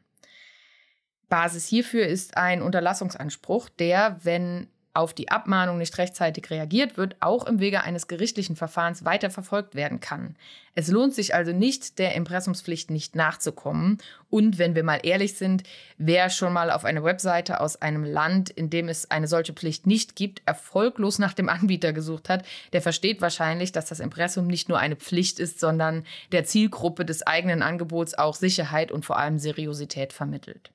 Basis 1.29 1.67
hierfür 1.67 2.07
ist 2.07 2.37
ein 2.37 2.61
Unterlassungsanspruch, 2.61 3.69
der, 3.69 4.19
wenn 4.23 4.69
auf 4.93 5.15
die 5.15 5.31
Abmahnung 5.31 5.79
nicht 5.79 5.97
rechtzeitig 5.99 6.51
reagiert 6.51 6.97
wird, 6.97 7.17
auch 7.21 7.47
im 7.47 7.61
Wege 7.61 7.83
eines 7.83 8.09
gerichtlichen 8.09 8.57
Verfahrens 8.57 9.05
weiter 9.05 9.31
verfolgt 9.31 9.75
werden 9.77 10.01
kann. 10.01 10.37
Es 10.75 10.89
lohnt 10.89 11.15
sich 11.15 11.35
also 11.35 11.53
nicht, 11.53 11.99
der 11.99 12.15
Impressumspflicht 12.15 12.91
nicht 12.91 13.15
nachzukommen. 13.15 13.99
Und 14.31 14.59
wenn 14.59 14.75
wir 14.75 14.83
mal 14.83 15.01
ehrlich 15.03 15.35
sind, 15.35 15.63
wer 15.99 16.31
schon 16.31 16.53
mal 16.53 16.71
auf 16.71 16.85
eine 16.85 17.05
Webseite 17.05 17.61
aus 17.61 17.77
einem 17.77 18.05
Land, 18.05 18.51
in 18.51 18.71
dem 18.71 18.89
es 18.89 19.11
eine 19.11 19.29
solche 19.29 19.53
Pflicht 19.53 19.87
nicht 19.87 20.17
gibt, 20.17 20.43
erfolglos 20.47 21.19
nach 21.19 21.35
dem 21.35 21.49
Anbieter 21.49 21.93
gesucht 21.93 22.29
hat, 22.29 22.45
der 22.73 22.83
versteht 22.83 23.21
wahrscheinlich, 23.21 23.73
dass 23.73 23.87
das 23.87 24.01
Impressum 24.01 24.47
nicht 24.47 24.69
nur 24.69 24.79
eine 24.79 24.97
Pflicht 24.97 25.39
ist, 25.39 25.61
sondern 25.61 26.05
der 26.33 26.45
Zielgruppe 26.45 27.05
des 27.05 27.27
eigenen 27.27 27.63
Angebots 27.63 28.15
auch 28.15 28.35
Sicherheit 28.35 28.91
und 28.91 29.05
vor 29.05 29.19
allem 29.19 29.39
Seriosität 29.39 30.13
vermittelt. 30.13 30.71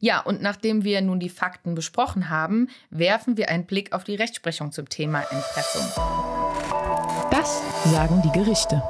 Ja, 0.00 0.20
und 0.20 0.40
nachdem 0.40 0.84
wir 0.84 1.00
nun 1.00 1.18
die 1.18 1.28
Fakten 1.28 1.74
besprochen 1.74 2.28
haben, 2.30 2.68
werfen 2.90 3.36
wir 3.36 3.48
einen 3.48 3.66
Blick 3.66 3.92
auf 3.92 4.04
die 4.04 4.14
Rechtsprechung 4.14 4.70
zum 4.70 4.88
Thema 4.88 5.22
Impressum. 5.22 5.82
Das 7.32 7.60
sagen 7.84 8.22
die 8.22 8.30
Gerichte. 8.30 8.82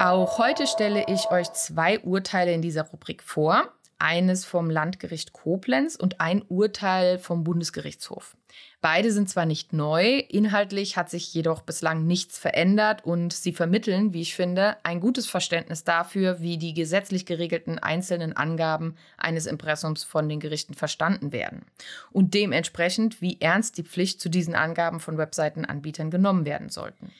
Auch 0.00 0.38
heute 0.38 0.66
stelle 0.66 1.04
ich 1.06 1.30
euch 1.30 1.52
zwei 1.52 2.00
Urteile 2.00 2.52
in 2.52 2.62
dieser 2.62 2.82
Rubrik 2.84 3.22
vor. 3.22 3.68
eines 4.00 4.46
vom 4.46 4.70
Landgericht 4.70 5.34
Koblenz 5.34 5.94
und 5.94 6.20
ein 6.22 6.42
Urteil 6.48 7.18
vom 7.18 7.44
Bundesgerichtshof. 7.44 8.34
Beide 8.80 9.12
sind 9.12 9.28
zwar 9.28 9.44
nicht 9.44 9.74
neu, 9.74 10.20
inhaltlich 10.28 10.96
hat 10.96 11.10
sich 11.10 11.34
jedoch 11.34 11.60
bislang 11.60 12.06
nichts 12.06 12.38
verändert 12.38 13.04
und 13.04 13.32
sie 13.32 13.52
vermitteln, 13.52 14.14
wie 14.14 14.22
ich 14.22 14.34
finde, 14.34 14.78
ein 14.84 15.00
gutes 15.00 15.26
Verständnis 15.28 15.84
dafür, 15.84 16.40
wie 16.40 16.56
die 16.56 16.72
gesetzlich 16.72 17.26
geregelten 17.26 17.78
einzelnen 17.78 18.34
Angaben 18.34 18.96
eines 19.18 19.44
Impressums 19.44 20.02
von 20.02 20.28
den 20.30 20.40
Gerichten 20.40 20.72
verstanden 20.72 21.32
werden 21.32 21.66
und 22.10 22.32
dementsprechend, 22.32 23.20
wie 23.20 23.40
ernst 23.40 23.76
die 23.76 23.84
Pflicht 23.84 24.20
zu 24.20 24.30
diesen 24.30 24.54
Angaben 24.54 25.00
von 25.00 25.18
Webseitenanbietern 25.18 26.10
genommen 26.10 26.46
werden 26.46 26.70
sollten. 26.70 27.12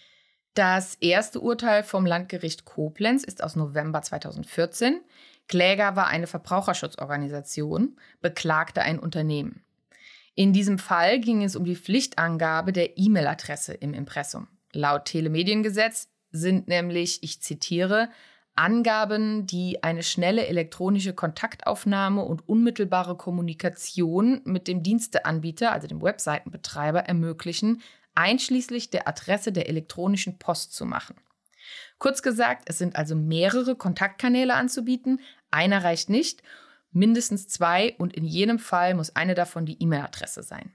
Das 0.55 0.97
erste 0.97 1.41
Urteil 1.41 1.85
vom 1.85 2.07
Landgericht 2.07 2.65
Koblenz 2.65 3.23
ist 3.23 3.43
aus 3.45 3.55
November 3.55 4.03
2014. 4.03 5.01
Kläger 5.47 5.95
war 5.95 6.07
eine 6.07 6.27
Verbraucherschutzorganisation, 6.27 7.97
beklagte 8.21 8.83
ein 8.83 8.99
Unternehmen. 8.99 9.63
In 10.35 10.53
diesem 10.53 10.79
Fall 10.79 11.21
ging 11.21 11.43
es 11.43 11.57
um 11.57 11.65
die 11.65 11.77
Pflichtangabe 11.77 12.73
der 12.73 12.97
E-Mail-Adresse 12.97 13.75
im 13.75 13.95
Impressum. 13.95 14.49
Laut 14.73 15.07
Telemediengesetz 15.07 16.09
sind 16.31 16.69
nämlich, 16.69 17.23
ich 17.23 17.43
zitiere, 17.43 18.09
Angaben, 18.55 19.47
die 19.47 19.83
eine 19.83 20.03
schnelle 20.03 20.47
elektronische 20.47 21.15
Kontaktaufnahme 21.15 22.23
und 22.23 22.49
unmittelbare 22.49 23.17
Kommunikation 23.17 24.43
mit 24.45 24.69
dem 24.69 24.83
Diensteanbieter, 24.83 25.73
also 25.73 25.87
dem 25.87 26.03
Webseitenbetreiber, 26.03 27.01
ermöglichen, 27.01 27.83
einschließlich 28.15 28.91
der 28.91 29.09
Adresse 29.09 29.53
der 29.53 29.69
elektronischen 29.69 30.39
Post 30.39 30.75
zu 30.75 30.85
machen. 30.85 31.17
Kurz 31.99 32.23
gesagt, 32.23 32.65
es 32.67 32.79
sind 32.79 32.97
also 32.97 33.15
mehrere 33.15 33.77
Kontaktkanäle 33.77 34.55
anzubieten, 34.55 35.21
einer 35.51 35.83
reicht 35.83 36.11
nicht 36.11 36.43
mindestens 36.93 37.49
zwei 37.49 37.95
und 37.99 38.15
in 38.15 38.25
jedem 38.25 38.59
Fall 38.59 38.95
muss 38.95 39.15
eine 39.17 39.35
davon 39.35 39.67
die 39.67 39.81
E-Mail-Adresse 39.83 40.43
sein. 40.43 40.75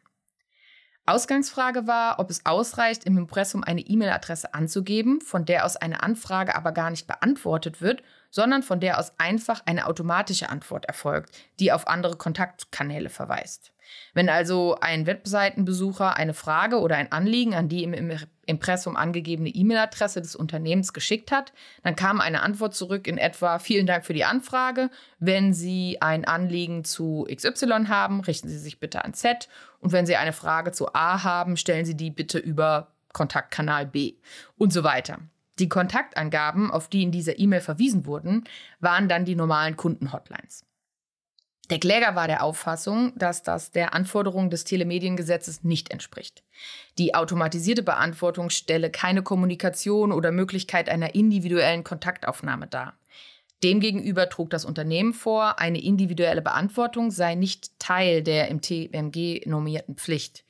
Ausgangsfrage 1.07 1.85
war, 1.85 2.19
ob 2.19 2.31
es 2.31 2.45
ausreicht, 2.45 3.03
im 3.03 3.17
Impressum 3.17 3.63
eine 3.63 3.81
E-Mail-Adresse 3.81 4.55
anzugeben, 4.55 5.21
von 5.21 5.45
der 5.45 5.65
aus 5.65 5.77
eine 5.77 6.01
Anfrage 6.01 6.55
aber 6.55 6.71
gar 6.71 6.89
nicht 6.89 7.05
beantwortet 7.05 7.79
wird, 7.79 8.01
sondern 8.35 8.63
von 8.63 8.81
der 8.81 8.99
aus 8.99 9.13
einfach 9.17 9.61
eine 9.65 9.87
automatische 9.87 10.49
Antwort 10.49 10.83
erfolgt, 10.83 11.29
die 11.61 11.71
auf 11.71 11.87
andere 11.87 12.17
Kontaktkanäle 12.17 13.07
verweist. 13.07 13.71
Wenn 14.13 14.27
also 14.27 14.75
ein 14.81 15.05
Webseitenbesucher 15.05 16.17
eine 16.17 16.33
Frage 16.33 16.81
oder 16.81 16.97
ein 16.97 17.13
Anliegen 17.13 17.53
an 17.53 17.69
die 17.69 17.85
im 17.85 18.11
Impressum 18.45 18.97
angegebene 18.97 19.47
E-Mail-Adresse 19.47 20.21
des 20.21 20.35
Unternehmens 20.35 20.91
geschickt 20.91 21.31
hat, 21.31 21.53
dann 21.83 21.95
kam 21.95 22.19
eine 22.19 22.41
Antwort 22.41 22.75
zurück 22.75 23.07
in 23.07 23.17
etwa 23.17 23.57
Vielen 23.57 23.87
Dank 23.87 24.05
für 24.05 24.13
die 24.13 24.25
Anfrage. 24.25 24.89
Wenn 25.17 25.53
Sie 25.53 26.01
ein 26.01 26.25
Anliegen 26.25 26.83
zu 26.83 27.25
XY 27.33 27.85
haben, 27.87 28.19
richten 28.19 28.49
Sie 28.49 28.59
sich 28.59 28.81
bitte 28.81 29.05
an 29.05 29.13
Z. 29.13 29.47
Und 29.79 29.93
wenn 29.93 30.05
Sie 30.05 30.17
eine 30.17 30.33
Frage 30.33 30.73
zu 30.73 30.93
A 30.93 31.23
haben, 31.23 31.55
stellen 31.55 31.85
Sie 31.85 31.95
die 31.95 32.11
bitte 32.11 32.37
über 32.37 32.91
Kontaktkanal 33.13 33.85
B 33.85 34.15
und 34.57 34.73
so 34.73 34.83
weiter. 34.83 35.19
Die 35.59 35.69
Kontaktangaben, 35.69 36.69
auf 36.69 36.89
die 36.89 37.03
in 37.03 37.11
dieser 37.11 37.39
E-Mail 37.39 37.61
verwiesen 37.61 38.05
wurden, 38.05 38.43
waren 38.79 39.07
dann 39.07 39.25
die 39.25 39.35
normalen 39.35 39.77
Kundenhotlines. 39.77 40.65
Der 41.69 41.79
Kläger 41.79 42.15
war 42.15 42.27
der 42.27 42.43
Auffassung, 42.43 43.13
dass 43.17 43.41
das 43.41 43.71
der 43.71 43.95
Anforderung 43.95 44.51
des 44.51 44.65
Telemediengesetzes 44.65 45.63
nicht 45.63 45.89
entspricht. 45.89 46.43
Die 46.99 47.15
automatisierte 47.15 47.81
Beantwortung 47.81 48.51
stelle 48.51 48.91
keine 48.91 49.23
Kommunikation 49.23 50.11
oder 50.11 50.31
Möglichkeit 50.31 50.89
einer 50.89 51.15
individuellen 51.15 51.83
Kontaktaufnahme 51.83 52.67
dar. 52.67 52.99
Demgegenüber 53.63 54.29
trug 54.29 54.51
das 54.51 54.63
Unternehmen 54.63 55.13
vor, 55.13 55.59
eine 55.59 55.81
individuelle 55.81 56.43
Beantwortung 56.43 57.09
sei 57.09 57.33
nicht 57.33 57.79
Teil 57.79 58.21
der 58.21 58.49
im 58.49 58.61
TMG 58.61 59.47
normierten 59.47 59.95
Pflicht. 59.95 60.43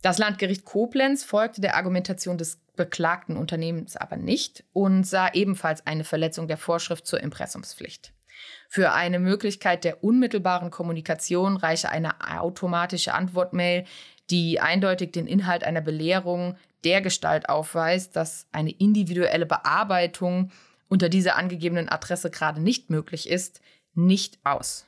Das 0.00 0.16
Landgericht 0.16 0.64
Koblenz 0.64 1.24
folgte 1.24 1.60
der 1.60 1.76
Argumentation 1.76 2.38
des 2.38 2.61
beklagten 2.76 3.36
Unternehmens 3.36 3.96
aber 3.96 4.16
nicht 4.16 4.64
und 4.72 5.04
sah 5.04 5.32
ebenfalls 5.32 5.86
eine 5.86 6.04
Verletzung 6.04 6.48
der 6.48 6.56
Vorschrift 6.56 7.06
zur 7.06 7.20
Impressumspflicht. 7.20 8.12
Für 8.68 8.92
eine 8.92 9.18
Möglichkeit 9.18 9.84
der 9.84 10.02
unmittelbaren 10.02 10.70
Kommunikation 10.70 11.56
reiche 11.56 11.90
eine 11.90 12.14
automatische 12.38 13.14
Antwortmail, 13.14 13.84
die 14.30 14.60
eindeutig 14.60 15.12
den 15.12 15.26
Inhalt 15.26 15.64
einer 15.64 15.82
Belehrung 15.82 16.56
der 16.84 17.02
Gestalt 17.02 17.48
aufweist, 17.48 18.16
dass 18.16 18.46
eine 18.52 18.70
individuelle 18.70 19.46
Bearbeitung 19.46 20.50
unter 20.88 21.08
dieser 21.08 21.36
angegebenen 21.36 21.88
Adresse 21.88 22.30
gerade 22.30 22.60
nicht 22.60 22.90
möglich 22.90 23.28
ist, 23.28 23.60
nicht 23.94 24.38
aus. 24.44 24.86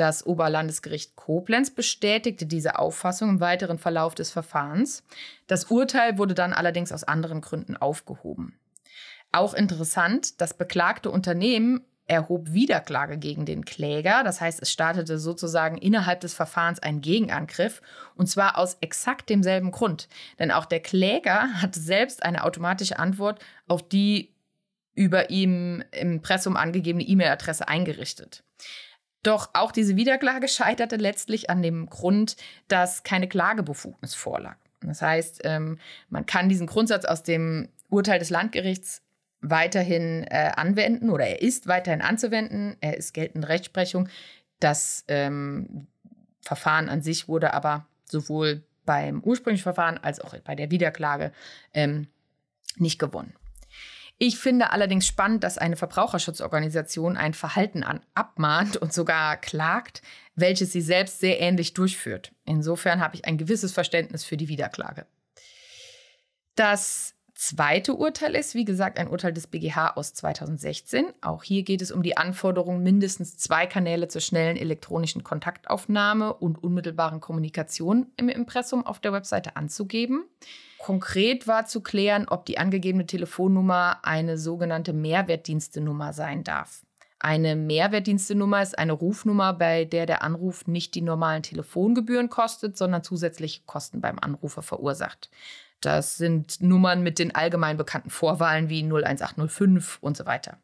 Das 0.00 0.24
Oberlandesgericht 0.24 1.14
Koblenz 1.14 1.70
bestätigte 1.70 2.46
diese 2.46 2.78
Auffassung 2.78 3.28
im 3.28 3.40
weiteren 3.40 3.76
Verlauf 3.76 4.14
des 4.14 4.30
Verfahrens. 4.30 5.02
Das 5.46 5.64
Urteil 5.64 6.16
wurde 6.16 6.32
dann 6.32 6.54
allerdings 6.54 6.90
aus 6.90 7.04
anderen 7.04 7.42
Gründen 7.42 7.76
aufgehoben. 7.76 8.58
Auch 9.30 9.52
interessant, 9.52 10.40
das 10.40 10.54
beklagte 10.54 11.10
Unternehmen 11.10 11.84
erhob 12.06 12.54
Wiederklage 12.54 13.18
gegen 13.18 13.44
den 13.44 13.66
Kläger. 13.66 14.24
Das 14.24 14.40
heißt, 14.40 14.62
es 14.62 14.72
startete 14.72 15.18
sozusagen 15.18 15.76
innerhalb 15.76 16.20
des 16.20 16.32
Verfahrens 16.32 16.80
ein 16.80 17.02
Gegenangriff. 17.02 17.82
Und 18.14 18.26
zwar 18.26 18.56
aus 18.56 18.78
exakt 18.80 19.28
demselben 19.28 19.70
Grund. 19.70 20.08
Denn 20.38 20.50
auch 20.50 20.64
der 20.64 20.80
Kläger 20.80 21.60
hat 21.60 21.74
selbst 21.74 22.22
eine 22.22 22.44
automatische 22.44 22.98
Antwort 22.98 23.44
auf 23.68 23.86
die 23.86 24.34
über 24.94 25.28
ihm 25.28 25.84
im 25.92 26.12
Impressum 26.12 26.56
angegebene 26.56 27.04
E-Mail-Adresse 27.04 27.68
eingerichtet. 27.68 28.42
Doch 29.22 29.50
auch 29.52 29.72
diese 29.72 29.96
Wiederklage 29.96 30.48
scheiterte 30.48 30.96
letztlich 30.96 31.50
an 31.50 31.62
dem 31.62 31.86
Grund, 31.90 32.36
dass 32.68 33.02
keine 33.02 33.28
Klagebefugnis 33.28 34.14
vorlag. 34.14 34.56
Das 34.80 35.02
heißt, 35.02 35.42
ähm, 35.44 35.78
man 36.08 36.24
kann 36.24 36.48
diesen 36.48 36.66
Grundsatz 36.66 37.04
aus 37.04 37.22
dem 37.22 37.68
Urteil 37.90 38.18
des 38.18 38.30
Landgerichts 38.30 39.02
weiterhin 39.42 40.24
äh, 40.24 40.52
anwenden 40.56 41.10
oder 41.10 41.26
er 41.26 41.42
ist 41.42 41.66
weiterhin 41.66 42.02
anzuwenden. 42.02 42.76
Er 42.80 42.96
ist 42.96 43.12
geltende 43.12 43.48
Rechtsprechung. 43.48 44.08
Das 44.58 45.04
ähm, 45.08 45.86
Verfahren 46.40 46.88
an 46.88 47.02
sich 47.02 47.28
wurde 47.28 47.52
aber 47.52 47.86
sowohl 48.04 48.62
beim 48.86 49.20
ursprünglichen 49.22 49.62
Verfahren 49.62 49.98
als 49.98 50.20
auch 50.20 50.36
bei 50.38 50.54
der 50.54 50.70
Wiederklage 50.70 51.32
ähm, 51.74 52.08
nicht 52.76 52.98
gewonnen. 52.98 53.34
Ich 54.22 54.38
finde 54.38 54.70
allerdings 54.70 55.06
spannend, 55.06 55.44
dass 55.44 55.56
eine 55.56 55.76
Verbraucherschutzorganisation 55.76 57.16
ein 57.16 57.32
Verhalten 57.32 57.82
an 57.82 58.00
abmahnt 58.14 58.76
und 58.76 58.92
sogar 58.92 59.38
klagt, 59.38 60.02
welches 60.34 60.72
sie 60.72 60.82
selbst 60.82 61.20
sehr 61.20 61.40
ähnlich 61.40 61.72
durchführt. 61.72 62.30
Insofern 62.44 63.00
habe 63.00 63.14
ich 63.16 63.24
ein 63.24 63.38
gewisses 63.38 63.72
Verständnis 63.72 64.22
für 64.22 64.36
die 64.36 64.48
Wiederklage. 64.48 65.06
Das 66.54 67.14
zweite 67.34 67.94
Urteil 67.94 68.34
ist, 68.34 68.54
wie 68.54 68.66
gesagt, 68.66 68.98
ein 68.98 69.08
Urteil 69.08 69.32
des 69.32 69.46
BGH 69.46 69.92
aus 69.96 70.12
2016. 70.12 71.06
Auch 71.22 71.42
hier 71.42 71.62
geht 71.62 71.80
es 71.80 71.90
um 71.90 72.02
die 72.02 72.18
Anforderung, 72.18 72.82
mindestens 72.82 73.38
zwei 73.38 73.66
Kanäle 73.66 74.08
zur 74.08 74.20
schnellen 74.20 74.58
elektronischen 74.58 75.24
Kontaktaufnahme 75.24 76.34
und 76.34 76.62
unmittelbaren 76.62 77.22
Kommunikation 77.22 78.12
im 78.18 78.28
Impressum 78.28 78.84
auf 78.84 79.00
der 79.00 79.14
Webseite 79.14 79.56
anzugeben. 79.56 80.24
Konkret 80.82 81.46
war 81.46 81.66
zu 81.66 81.82
klären, 81.82 82.26
ob 82.28 82.46
die 82.46 82.58
angegebene 82.58 83.06
Telefonnummer 83.06 83.98
eine 84.02 84.38
sogenannte 84.38 84.92
Mehrwertdienstenummer 84.92 86.12
sein 86.12 86.42
darf. 86.42 86.84
Eine 87.18 87.54
Mehrwertdienstenummer 87.54 88.62
ist 88.62 88.78
eine 88.78 88.92
Rufnummer, 88.92 89.52
bei 89.52 89.84
der 89.84 90.06
der 90.06 90.22
Anruf 90.22 90.66
nicht 90.66 90.94
die 90.94 91.02
normalen 91.02 91.42
Telefongebühren 91.42 92.30
kostet, 92.30 92.78
sondern 92.78 93.02
zusätzliche 93.02 93.60
Kosten 93.66 94.00
beim 94.00 94.18
Anrufer 94.18 94.62
verursacht. 94.62 95.28
Das 95.82 96.16
sind 96.16 96.62
Nummern 96.62 97.02
mit 97.02 97.18
den 97.18 97.34
allgemein 97.34 97.76
bekannten 97.76 98.10
Vorwahlen 98.10 98.70
wie 98.70 98.82
01805 98.82 99.98
und 100.00 100.16
so 100.16 100.24
weiter. 100.24 100.58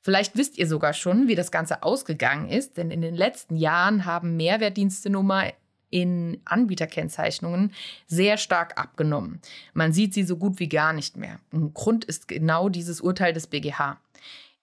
Vielleicht 0.00 0.36
wisst 0.38 0.56
ihr 0.56 0.66
sogar 0.66 0.94
schon, 0.94 1.28
wie 1.28 1.34
das 1.34 1.50
Ganze 1.50 1.82
ausgegangen 1.82 2.48
ist, 2.48 2.78
denn 2.78 2.90
in 2.90 3.02
den 3.02 3.14
letzten 3.14 3.56
Jahren 3.56 4.06
haben 4.06 4.38
Mehrwertdienstenummer 4.38 5.52
in 5.90 6.40
Anbieterkennzeichnungen 6.44 7.72
sehr 8.06 8.36
stark 8.38 8.80
abgenommen. 8.80 9.40
Man 9.74 9.92
sieht 9.92 10.14
sie 10.14 10.22
so 10.22 10.36
gut 10.36 10.58
wie 10.60 10.68
gar 10.68 10.92
nicht 10.92 11.16
mehr. 11.16 11.40
Ein 11.52 11.74
Grund 11.74 12.04
ist 12.04 12.28
genau 12.28 12.68
dieses 12.68 13.00
Urteil 13.00 13.32
des 13.32 13.46
BGH. 13.46 13.98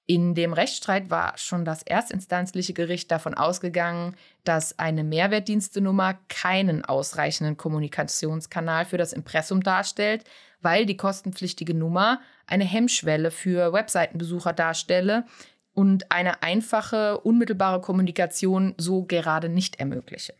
In 0.10 0.36
dem 0.36 0.54
Rechtsstreit 0.54 1.10
war 1.10 1.38
schon 1.38 1.66
das 1.66 1.84
erstinstanzliche 1.84 2.74
Gericht 2.74 3.12
davon 3.12 3.34
ausgegangen, 3.34 4.16
dass 4.46 4.80
eine 4.80 5.04
Mehrwertdienstenummer 5.04 6.18
keinen 6.30 6.86
ausreichenden 6.86 7.58
Kommunikationskanal 7.58 8.86
für 8.86 8.98
das 8.98 9.12
Impressum 9.12 9.62
darstellt, 9.62 10.24
weil 10.62 10.86
die 10.86 10.96
kostenpflichtige 10.96 11.74
Nummer 11.74 12.22
eine 12.48 12.64
Hemmschwelle 12.64 13.32
für 13.32 13.74
Webseitenbesucher 13.74 14.54
darstelle 14.54 15.26
und 15.74 16.10
eine 16.10 16.42
einfache, 16.42 17.20
unmittelbare 17.20 17.82
Kommunikation 17.82 18.76
so 18.78 19.04
gerade 19.04 19.50
nicht 19.50 19.78
ermögliche. 19.78 20.34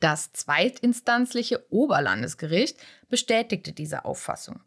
Das 0.00 0.32
zweitinstanzliche 0.32 1.64
Oberlandesgericht 1.70 2.78
bestätigte 3.08 3.72
diese 3.72 4.04
Auffassung 4.04 4.60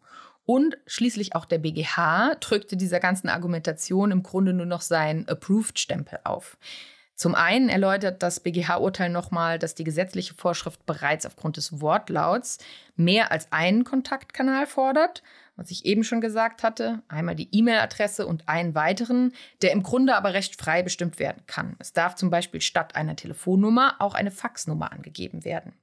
und 0.49 0.79
schließlich 0.87 1.35
auch 1.35 1.45
der 1.45 1.59
BGH 1.59 2.33
drückte 2.39 2.75
dieser 2.75 2.99
ganzen 2.99 3.29
Argumentation 3.29 4.09
im 4.09 4.23
Grunde 4.23 4.51
nur 4.51 4.65
noch 4.65 4.81
seinen 4.81 5.27
Approved-Stempel 5.27 6.21
auf. 6.23 6.57
Zum 7.13 7.35
einen 7.35 7.69
erläutert 7.69 8.23
das 8.23 8.39
BGH-Urteil 8.39 9.11
nochmal, 9.11 9.59
dass 9.59 9.75
die 9.75 9.83
gesetzliche 9.83 10.33
Vorschrift 10.33 10.87
bereits 10.87 11.27
aufgrund 11.27 11.57
des 11.57 11.81
Wortlauts 11.81 12.57
mehr 12.95 13.31
als 13.31 13.51
einen 13.51 13.83
Kontaktkanal 13.83 14.65
fordert, 14.65 15.21
was 15.59 15.71
ich 15.71 15.85
eben 15.85 16.05
schon 16.05 16.21
gesagt 16.21 16.63
hatte, 16.63 17.03
einmal 17.09 17.35
die 17.35 17.49
E-Mail-Adresse 17.51 18.25
und 18.25 18.47
einen 18.47 18.75
weiteren, 18.75 19.33
der 19.61 19.73
im 19.73 19.83
Grunde 19.83 20.15
aber 20.15 20.33
recht 20.33 20.55
frei 20.55 20.83
bestimmt 20.83 21.19
werden 21.19 21.43
kann. 21.47 21.75
Es 21.79 21.91
darf 21.91 22.15
zum 22.15 22.29
Beispiel 22.29 22.61
statt 22.61 22.95
einer 22.95 23.17
Telefonnummer 23.17 23.97
auch 23.99 24.13
eine 24.13 24.31
Faxnummer 24.31 24.93
angegeben 24.93 25.43
werden. 25.43 25.73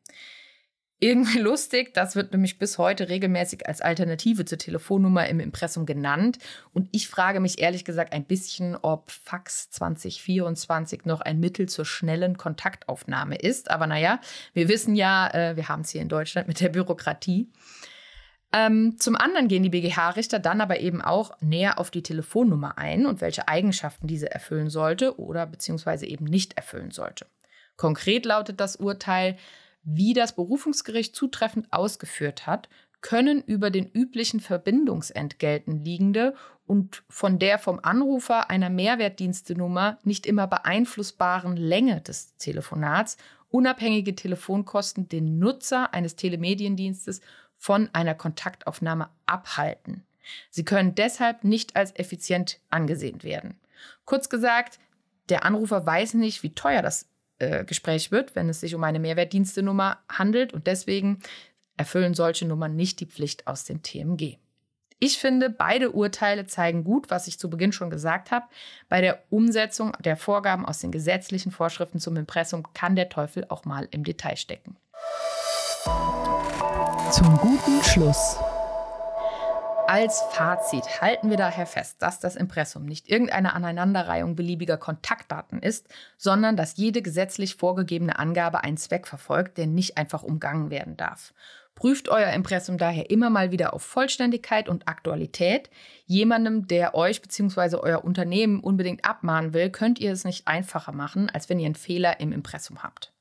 Irgendwie 0.98 1.38
lustig, 1.40 1.92
das 1.92 2.16
wird 2.16 2.32
nämlich 2.32 2.58
bis 2.58 2.78
heute 2.78 3.10
regelmäßig 3.10 3.68
als 3.68 3.82
Alternative 3.82 4.46
zur 4.46 4.56
Telefonnummer 4.56 5.28
im 5.28 5.40
Impressum 5.40 5.84
genannt. 5.84 6.38
Und 6.72 6.88
ich 6.92 7.08
frage 7.08 7.40
mich 7.40 7.58
ehrlich 7.58 7.84
gesagt 7.84 8.14
ein 8.14 8.24
bisschen, 8.24 8.76
ob 8.76 9.10
Fax 9.10 9.68
2024 9.72 11.04
noch 11.04 11.20
ein 11.20 11.38
Mittel 11.38 11.68
zur 11.68 11.84
schnellen 11.84 12.38
Kontaktaufnahme 12.38 13.36
ist. 13.36 13.70
Aber 13.70 13.86
naja, 13.86 14.20
wir 14.54 14.70
wissen 14.70 14.96
ja, 14.96 15.28
äh, 15.34 15.56
wir 15.56 15.68
haben 15.68 15.82
es 15.82 15.90
hier 15.90 16.00
in 16.00 16.08
Deutschland 16.08 16.48
mit 16.48 16.60
der 16.60 16.70
Bürokratie. 16.70 17.50
Ähm, 18.56 18.96
zum 18.98 19.16
anderen 19.16 19.48
gehen 19.48 19.64
die 19.64 19.68
BGH-Richter 19.68 20.38
dann 20.38 20.62
aber 20.62 20.80
eben 20.80 21.02
auch 21.02 21.38
näher 21.42 21.78
auf 21.78 21.90
die 21.90 22.02
Telefonnummer 22.02 22.78
ein 22.78 23.04
und 23.04 23.20
welche 23.20 23.48
Eigenschaften 23.48 24.06
diese 24.06 24.30
erfüllen 24.30 24.70
sollte 24.70 25.20
oder 25.20 25.44
beziehungsweise 25.44 26.06
eben 26.06 26.24
nicht 26.24 26.54
erfüllen 26.56 26.90
sollte. 26.90 27.26
Konkret 27.76 28.24
lautet 28.24 28.58
das 28.58 28.76
Urteil, 28.76 29.36
wie 29.82 30.14
das 30.14 30.34
Berufungsgericht 30.34 31.14
zutreffend 31.14 31.70
ausgeführt 31.70 32.46
hat, 32.46 32.70
können 33.02 33.42
über 33.42 33.70
den 33.70 33.90
üblichen 33.90 34.40
Verbindungsentgelten 34.40 35.84
liegende 35.84 36.34
und 36.66 37.02
von 37.10 37.38
der 37.38 37.58
vom 37.58 37.78
Anrufer 37.82 38.48
einer 38.48 38.70
Mehrwertdienstenummer 38.70 39.98
nicht 40.02 40.26
immer 40.26 40.46
beeinflussbaren 40.46 41.58
Länge 41.58 42.00
des 42.00 42.38
Telefonats 42.38 43.18
unabhängige 43.50 44.14
Telefonkosten 44.14 45.08
den 45.08 45.38
Nutzer 45.38 45.94
eines 45.94 46.16
Telemediendienstes 46.16 47.20
von 47.56 47.90
einer 47.92 48.14
Kontaktaufnahme 48.14 49.08
abhalten. 49.26 50.04
Sie 50.50 50.64
können 50.64 50.94
deshalb 50.94 51.44
nicht 51.44 51.76
als 51.76 51.94
effizient 51.96 52.60
angesehen 52.70 53.22
werden. 53.22 53.60
Kurz 54.04 54.28
gesagt, 54.28 54.78
der 55.28 55.44
Anrufer 55.44 55.84
weiß 55.84 56.14
nicht, 56.14 56.42
wie 56.42 56.54
teuer 56.54 56.82
das 56.82 57.08
äh, 57.38 57.64
Gespräch 57.64 58.10
wird, 58.12 58.34
wenn 58.34 58.48
es 58.48 58.60
sich 58.60 58.74
um 58.74 58.84
eine 58.84 58.98
Mehrwertdienstenummer 58.98 59.98
handelt. 60.08 60.52
Und 60.52 60.66
deswegen 60.66 61.20
erfüllen 61.76 62.14
solche 62.14 62.46
Nummern 62.46 62.76
nicht 62.76 63.00
die 63.00 63.06
Pflicht 63.06 63.46
aus 63.46 63.64
dem 63.64 63.82
TMG. 63.82 64.38
Ich 64.98 65.18
finde, 65.18 65.50
beide 65.50 65.92
Urteile 65.92 66.46
zeigen 66.46 66.82
gut, 66.82 67.10
was 67.10 67.26
ich 67.26 67.38
zu 67.38 67.50
Beginn 67.50 67.72
schon 67.72 67.90
gesagt 67.90 68.30
habe. 68.30 68.46
Bei 68.88 69.02
der 69.02 69.22
Umsetzung 69.28 69.92
der 70.00 70.16
Vorgaben 70.16 70.64
aus 70.64 70.78
den 70.78 70.90
gesetzlichen 70.90 71.52
Vorschriften 71.52 72.00
zum 72.00 72.16
Impressum 72.16 72.72
kann 72.72 72.96
der 72.96 73.10
Teufel 73.10 73.44
auch 73.48 73.66
mal 73.66 73.86
im 73.90 74.04
Detail 74.04 74.36
stecken. 74.36 74.76
Zum 77.16 77.34
guten 77.38 77.82
Schluss. 77.82 78.36
Als 79.86 80.20
Fazit 80.32 81.00
halten 81.00 81.30
wir 81.30 81.38
daher 81.38 81.64
fest, 81.64 82.02
dass 82.02 82.20
das 82.20 82.36
Impressum 82.36 82.84
nicht 82.84 83.08
irgendeine 83.08 83.54
Aneinanderreihung 83.54 84.36
beliebiger 84.36 84.76
Kontaktdaten 84.76 85.60
ist, 85.60 85.88
sondern 86.18 86.58
dass 86.58 86.76
jede 86.76 87.00
gesetzlich 87.00 87.54
vorgegebene 87.54 88.18
Angabe 88.18 88.64
einen 88.64 88.76
Zweck 88.76 89.06
verfolgt, 89.06 89.56
der 89.56 89.66
nicht 89.66 89.96
einfach 89.96 90.24
umgangen 90.24 90.68
werden 90.68 90.98
darf. 90.98 91.32
Prüft 91.74 92.10
euer 92.10 92.34
Impressum 92.34 92.76
daher 92.76 93.08
immer 93.08 93.30
mal 93.30 93.50
wieder 93.50 93.72
auf 93.72 93.82
Vollständigkeit 93.82 94.68
und 94.68 94.86
Aktualität. 94.86 95.70
Jemandem, 96.04 96.68
der 96.68 96.94
euch 96.94 97.22
bzw. 97.22 97.76
euer 97.76 98.04
Unternehmen 98.04 98.60
unbedingt 98.60 99.06
abmahnen 99.06 99.54
will, 99.54 99.70
könnt 99.70 100.00
ihr 100.00 100.12
es 100.12 100.24
nicht 100.26 100.46
einfacher 100.46 100.92
machen, 100.92 101.30
als 101.30 101.48
wenn 101.48 101.60
ihr 101.60 101.64
einen 101.64 101.76
Fehler 101.76 102.20
im 102.20 102.32
Impressum 102.32 102.82
habt. 102.82 103.14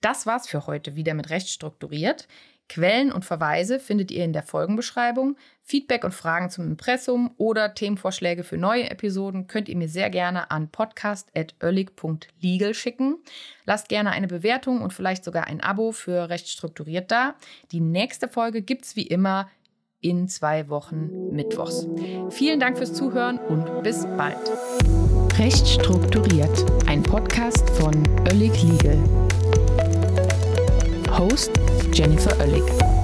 Das 0.00 0.26
war's 0.26 0.46
für 0.46 0.68
heute 0.68 0.94
wieder 0.94 1.14
mit 1.14 1.30
Recht 1.30 1.48
strukturiert. 1.48 2.28
Quellen 2.68 3.12
und 3.12 3.24
Verweise 3.24 3.80
findet 3.80 4.10
ihr 4.10 4.24
in 4.24 4.32
der 4.32 4.42
Folgenbeschreibung. 4.42 5.36
Feedback 5.62 6.04
und 6.04 6.14
Fragen 6.14 6.50
zum 6.50 6.66
Impressum 6.66 7.30
oder 7.36 7.74
Themenvorschläge 7.74 8.44
für 8.44 8.56
neue 8.56 8.90
Episoden 8.90 9.46
könnt 9.46 9.68
ihr 9.68 9.76
mir 9.76 9.88
sehr 9.88 10.10
gerne 10.10 10.50
an 10.50 10.68
podcast.oellig.legal 10.68 12.74
schicken. 12.74 13.18
Lasst 13.64 13.88
gerne 13.88 14.10
eine 14.10 14.28
Bewertung 14.28 14.82
und 14.82 14.92
vielleicht 14.92 15.24
sogar 15.24 15.46
ein 15.46 15.62
Abo 15.62 15.92
für 15.92 16.28
Recht 16.28 16.48
strukturiert 16.48 17.10
da. 17.10 17.34
Die 17.72 17.80
nächste 17.80 18.28
Folge 18.28 18.62
gibt's 18.62 18.96
wie 18.96 19.06
immer 19.06 19.48
in 20.00 20.28
zwei 20.28 20.68
Wochen 20.68 21.30
Mittwochs. 21.30 21.86
Vielen 22.30 22.60
Dank 22.60 22.78
fürs 22.78 22.94
Zuhören 22.94 23.38
und 23.38 23.82
bis 23.82 24.06
bald. 24.16 24.36
Recht 25.38 25.66
strukturiert, 25.66 26.64
ein 26.86 27.02
Podcast 27.02 27.68
von 27.70 28.06
Oellig 28.26 28.62
Legal. 28.62 28.98
Host 31.18 31.50
Jennifer 31.92 32.38
Oellig. 32.40 32.97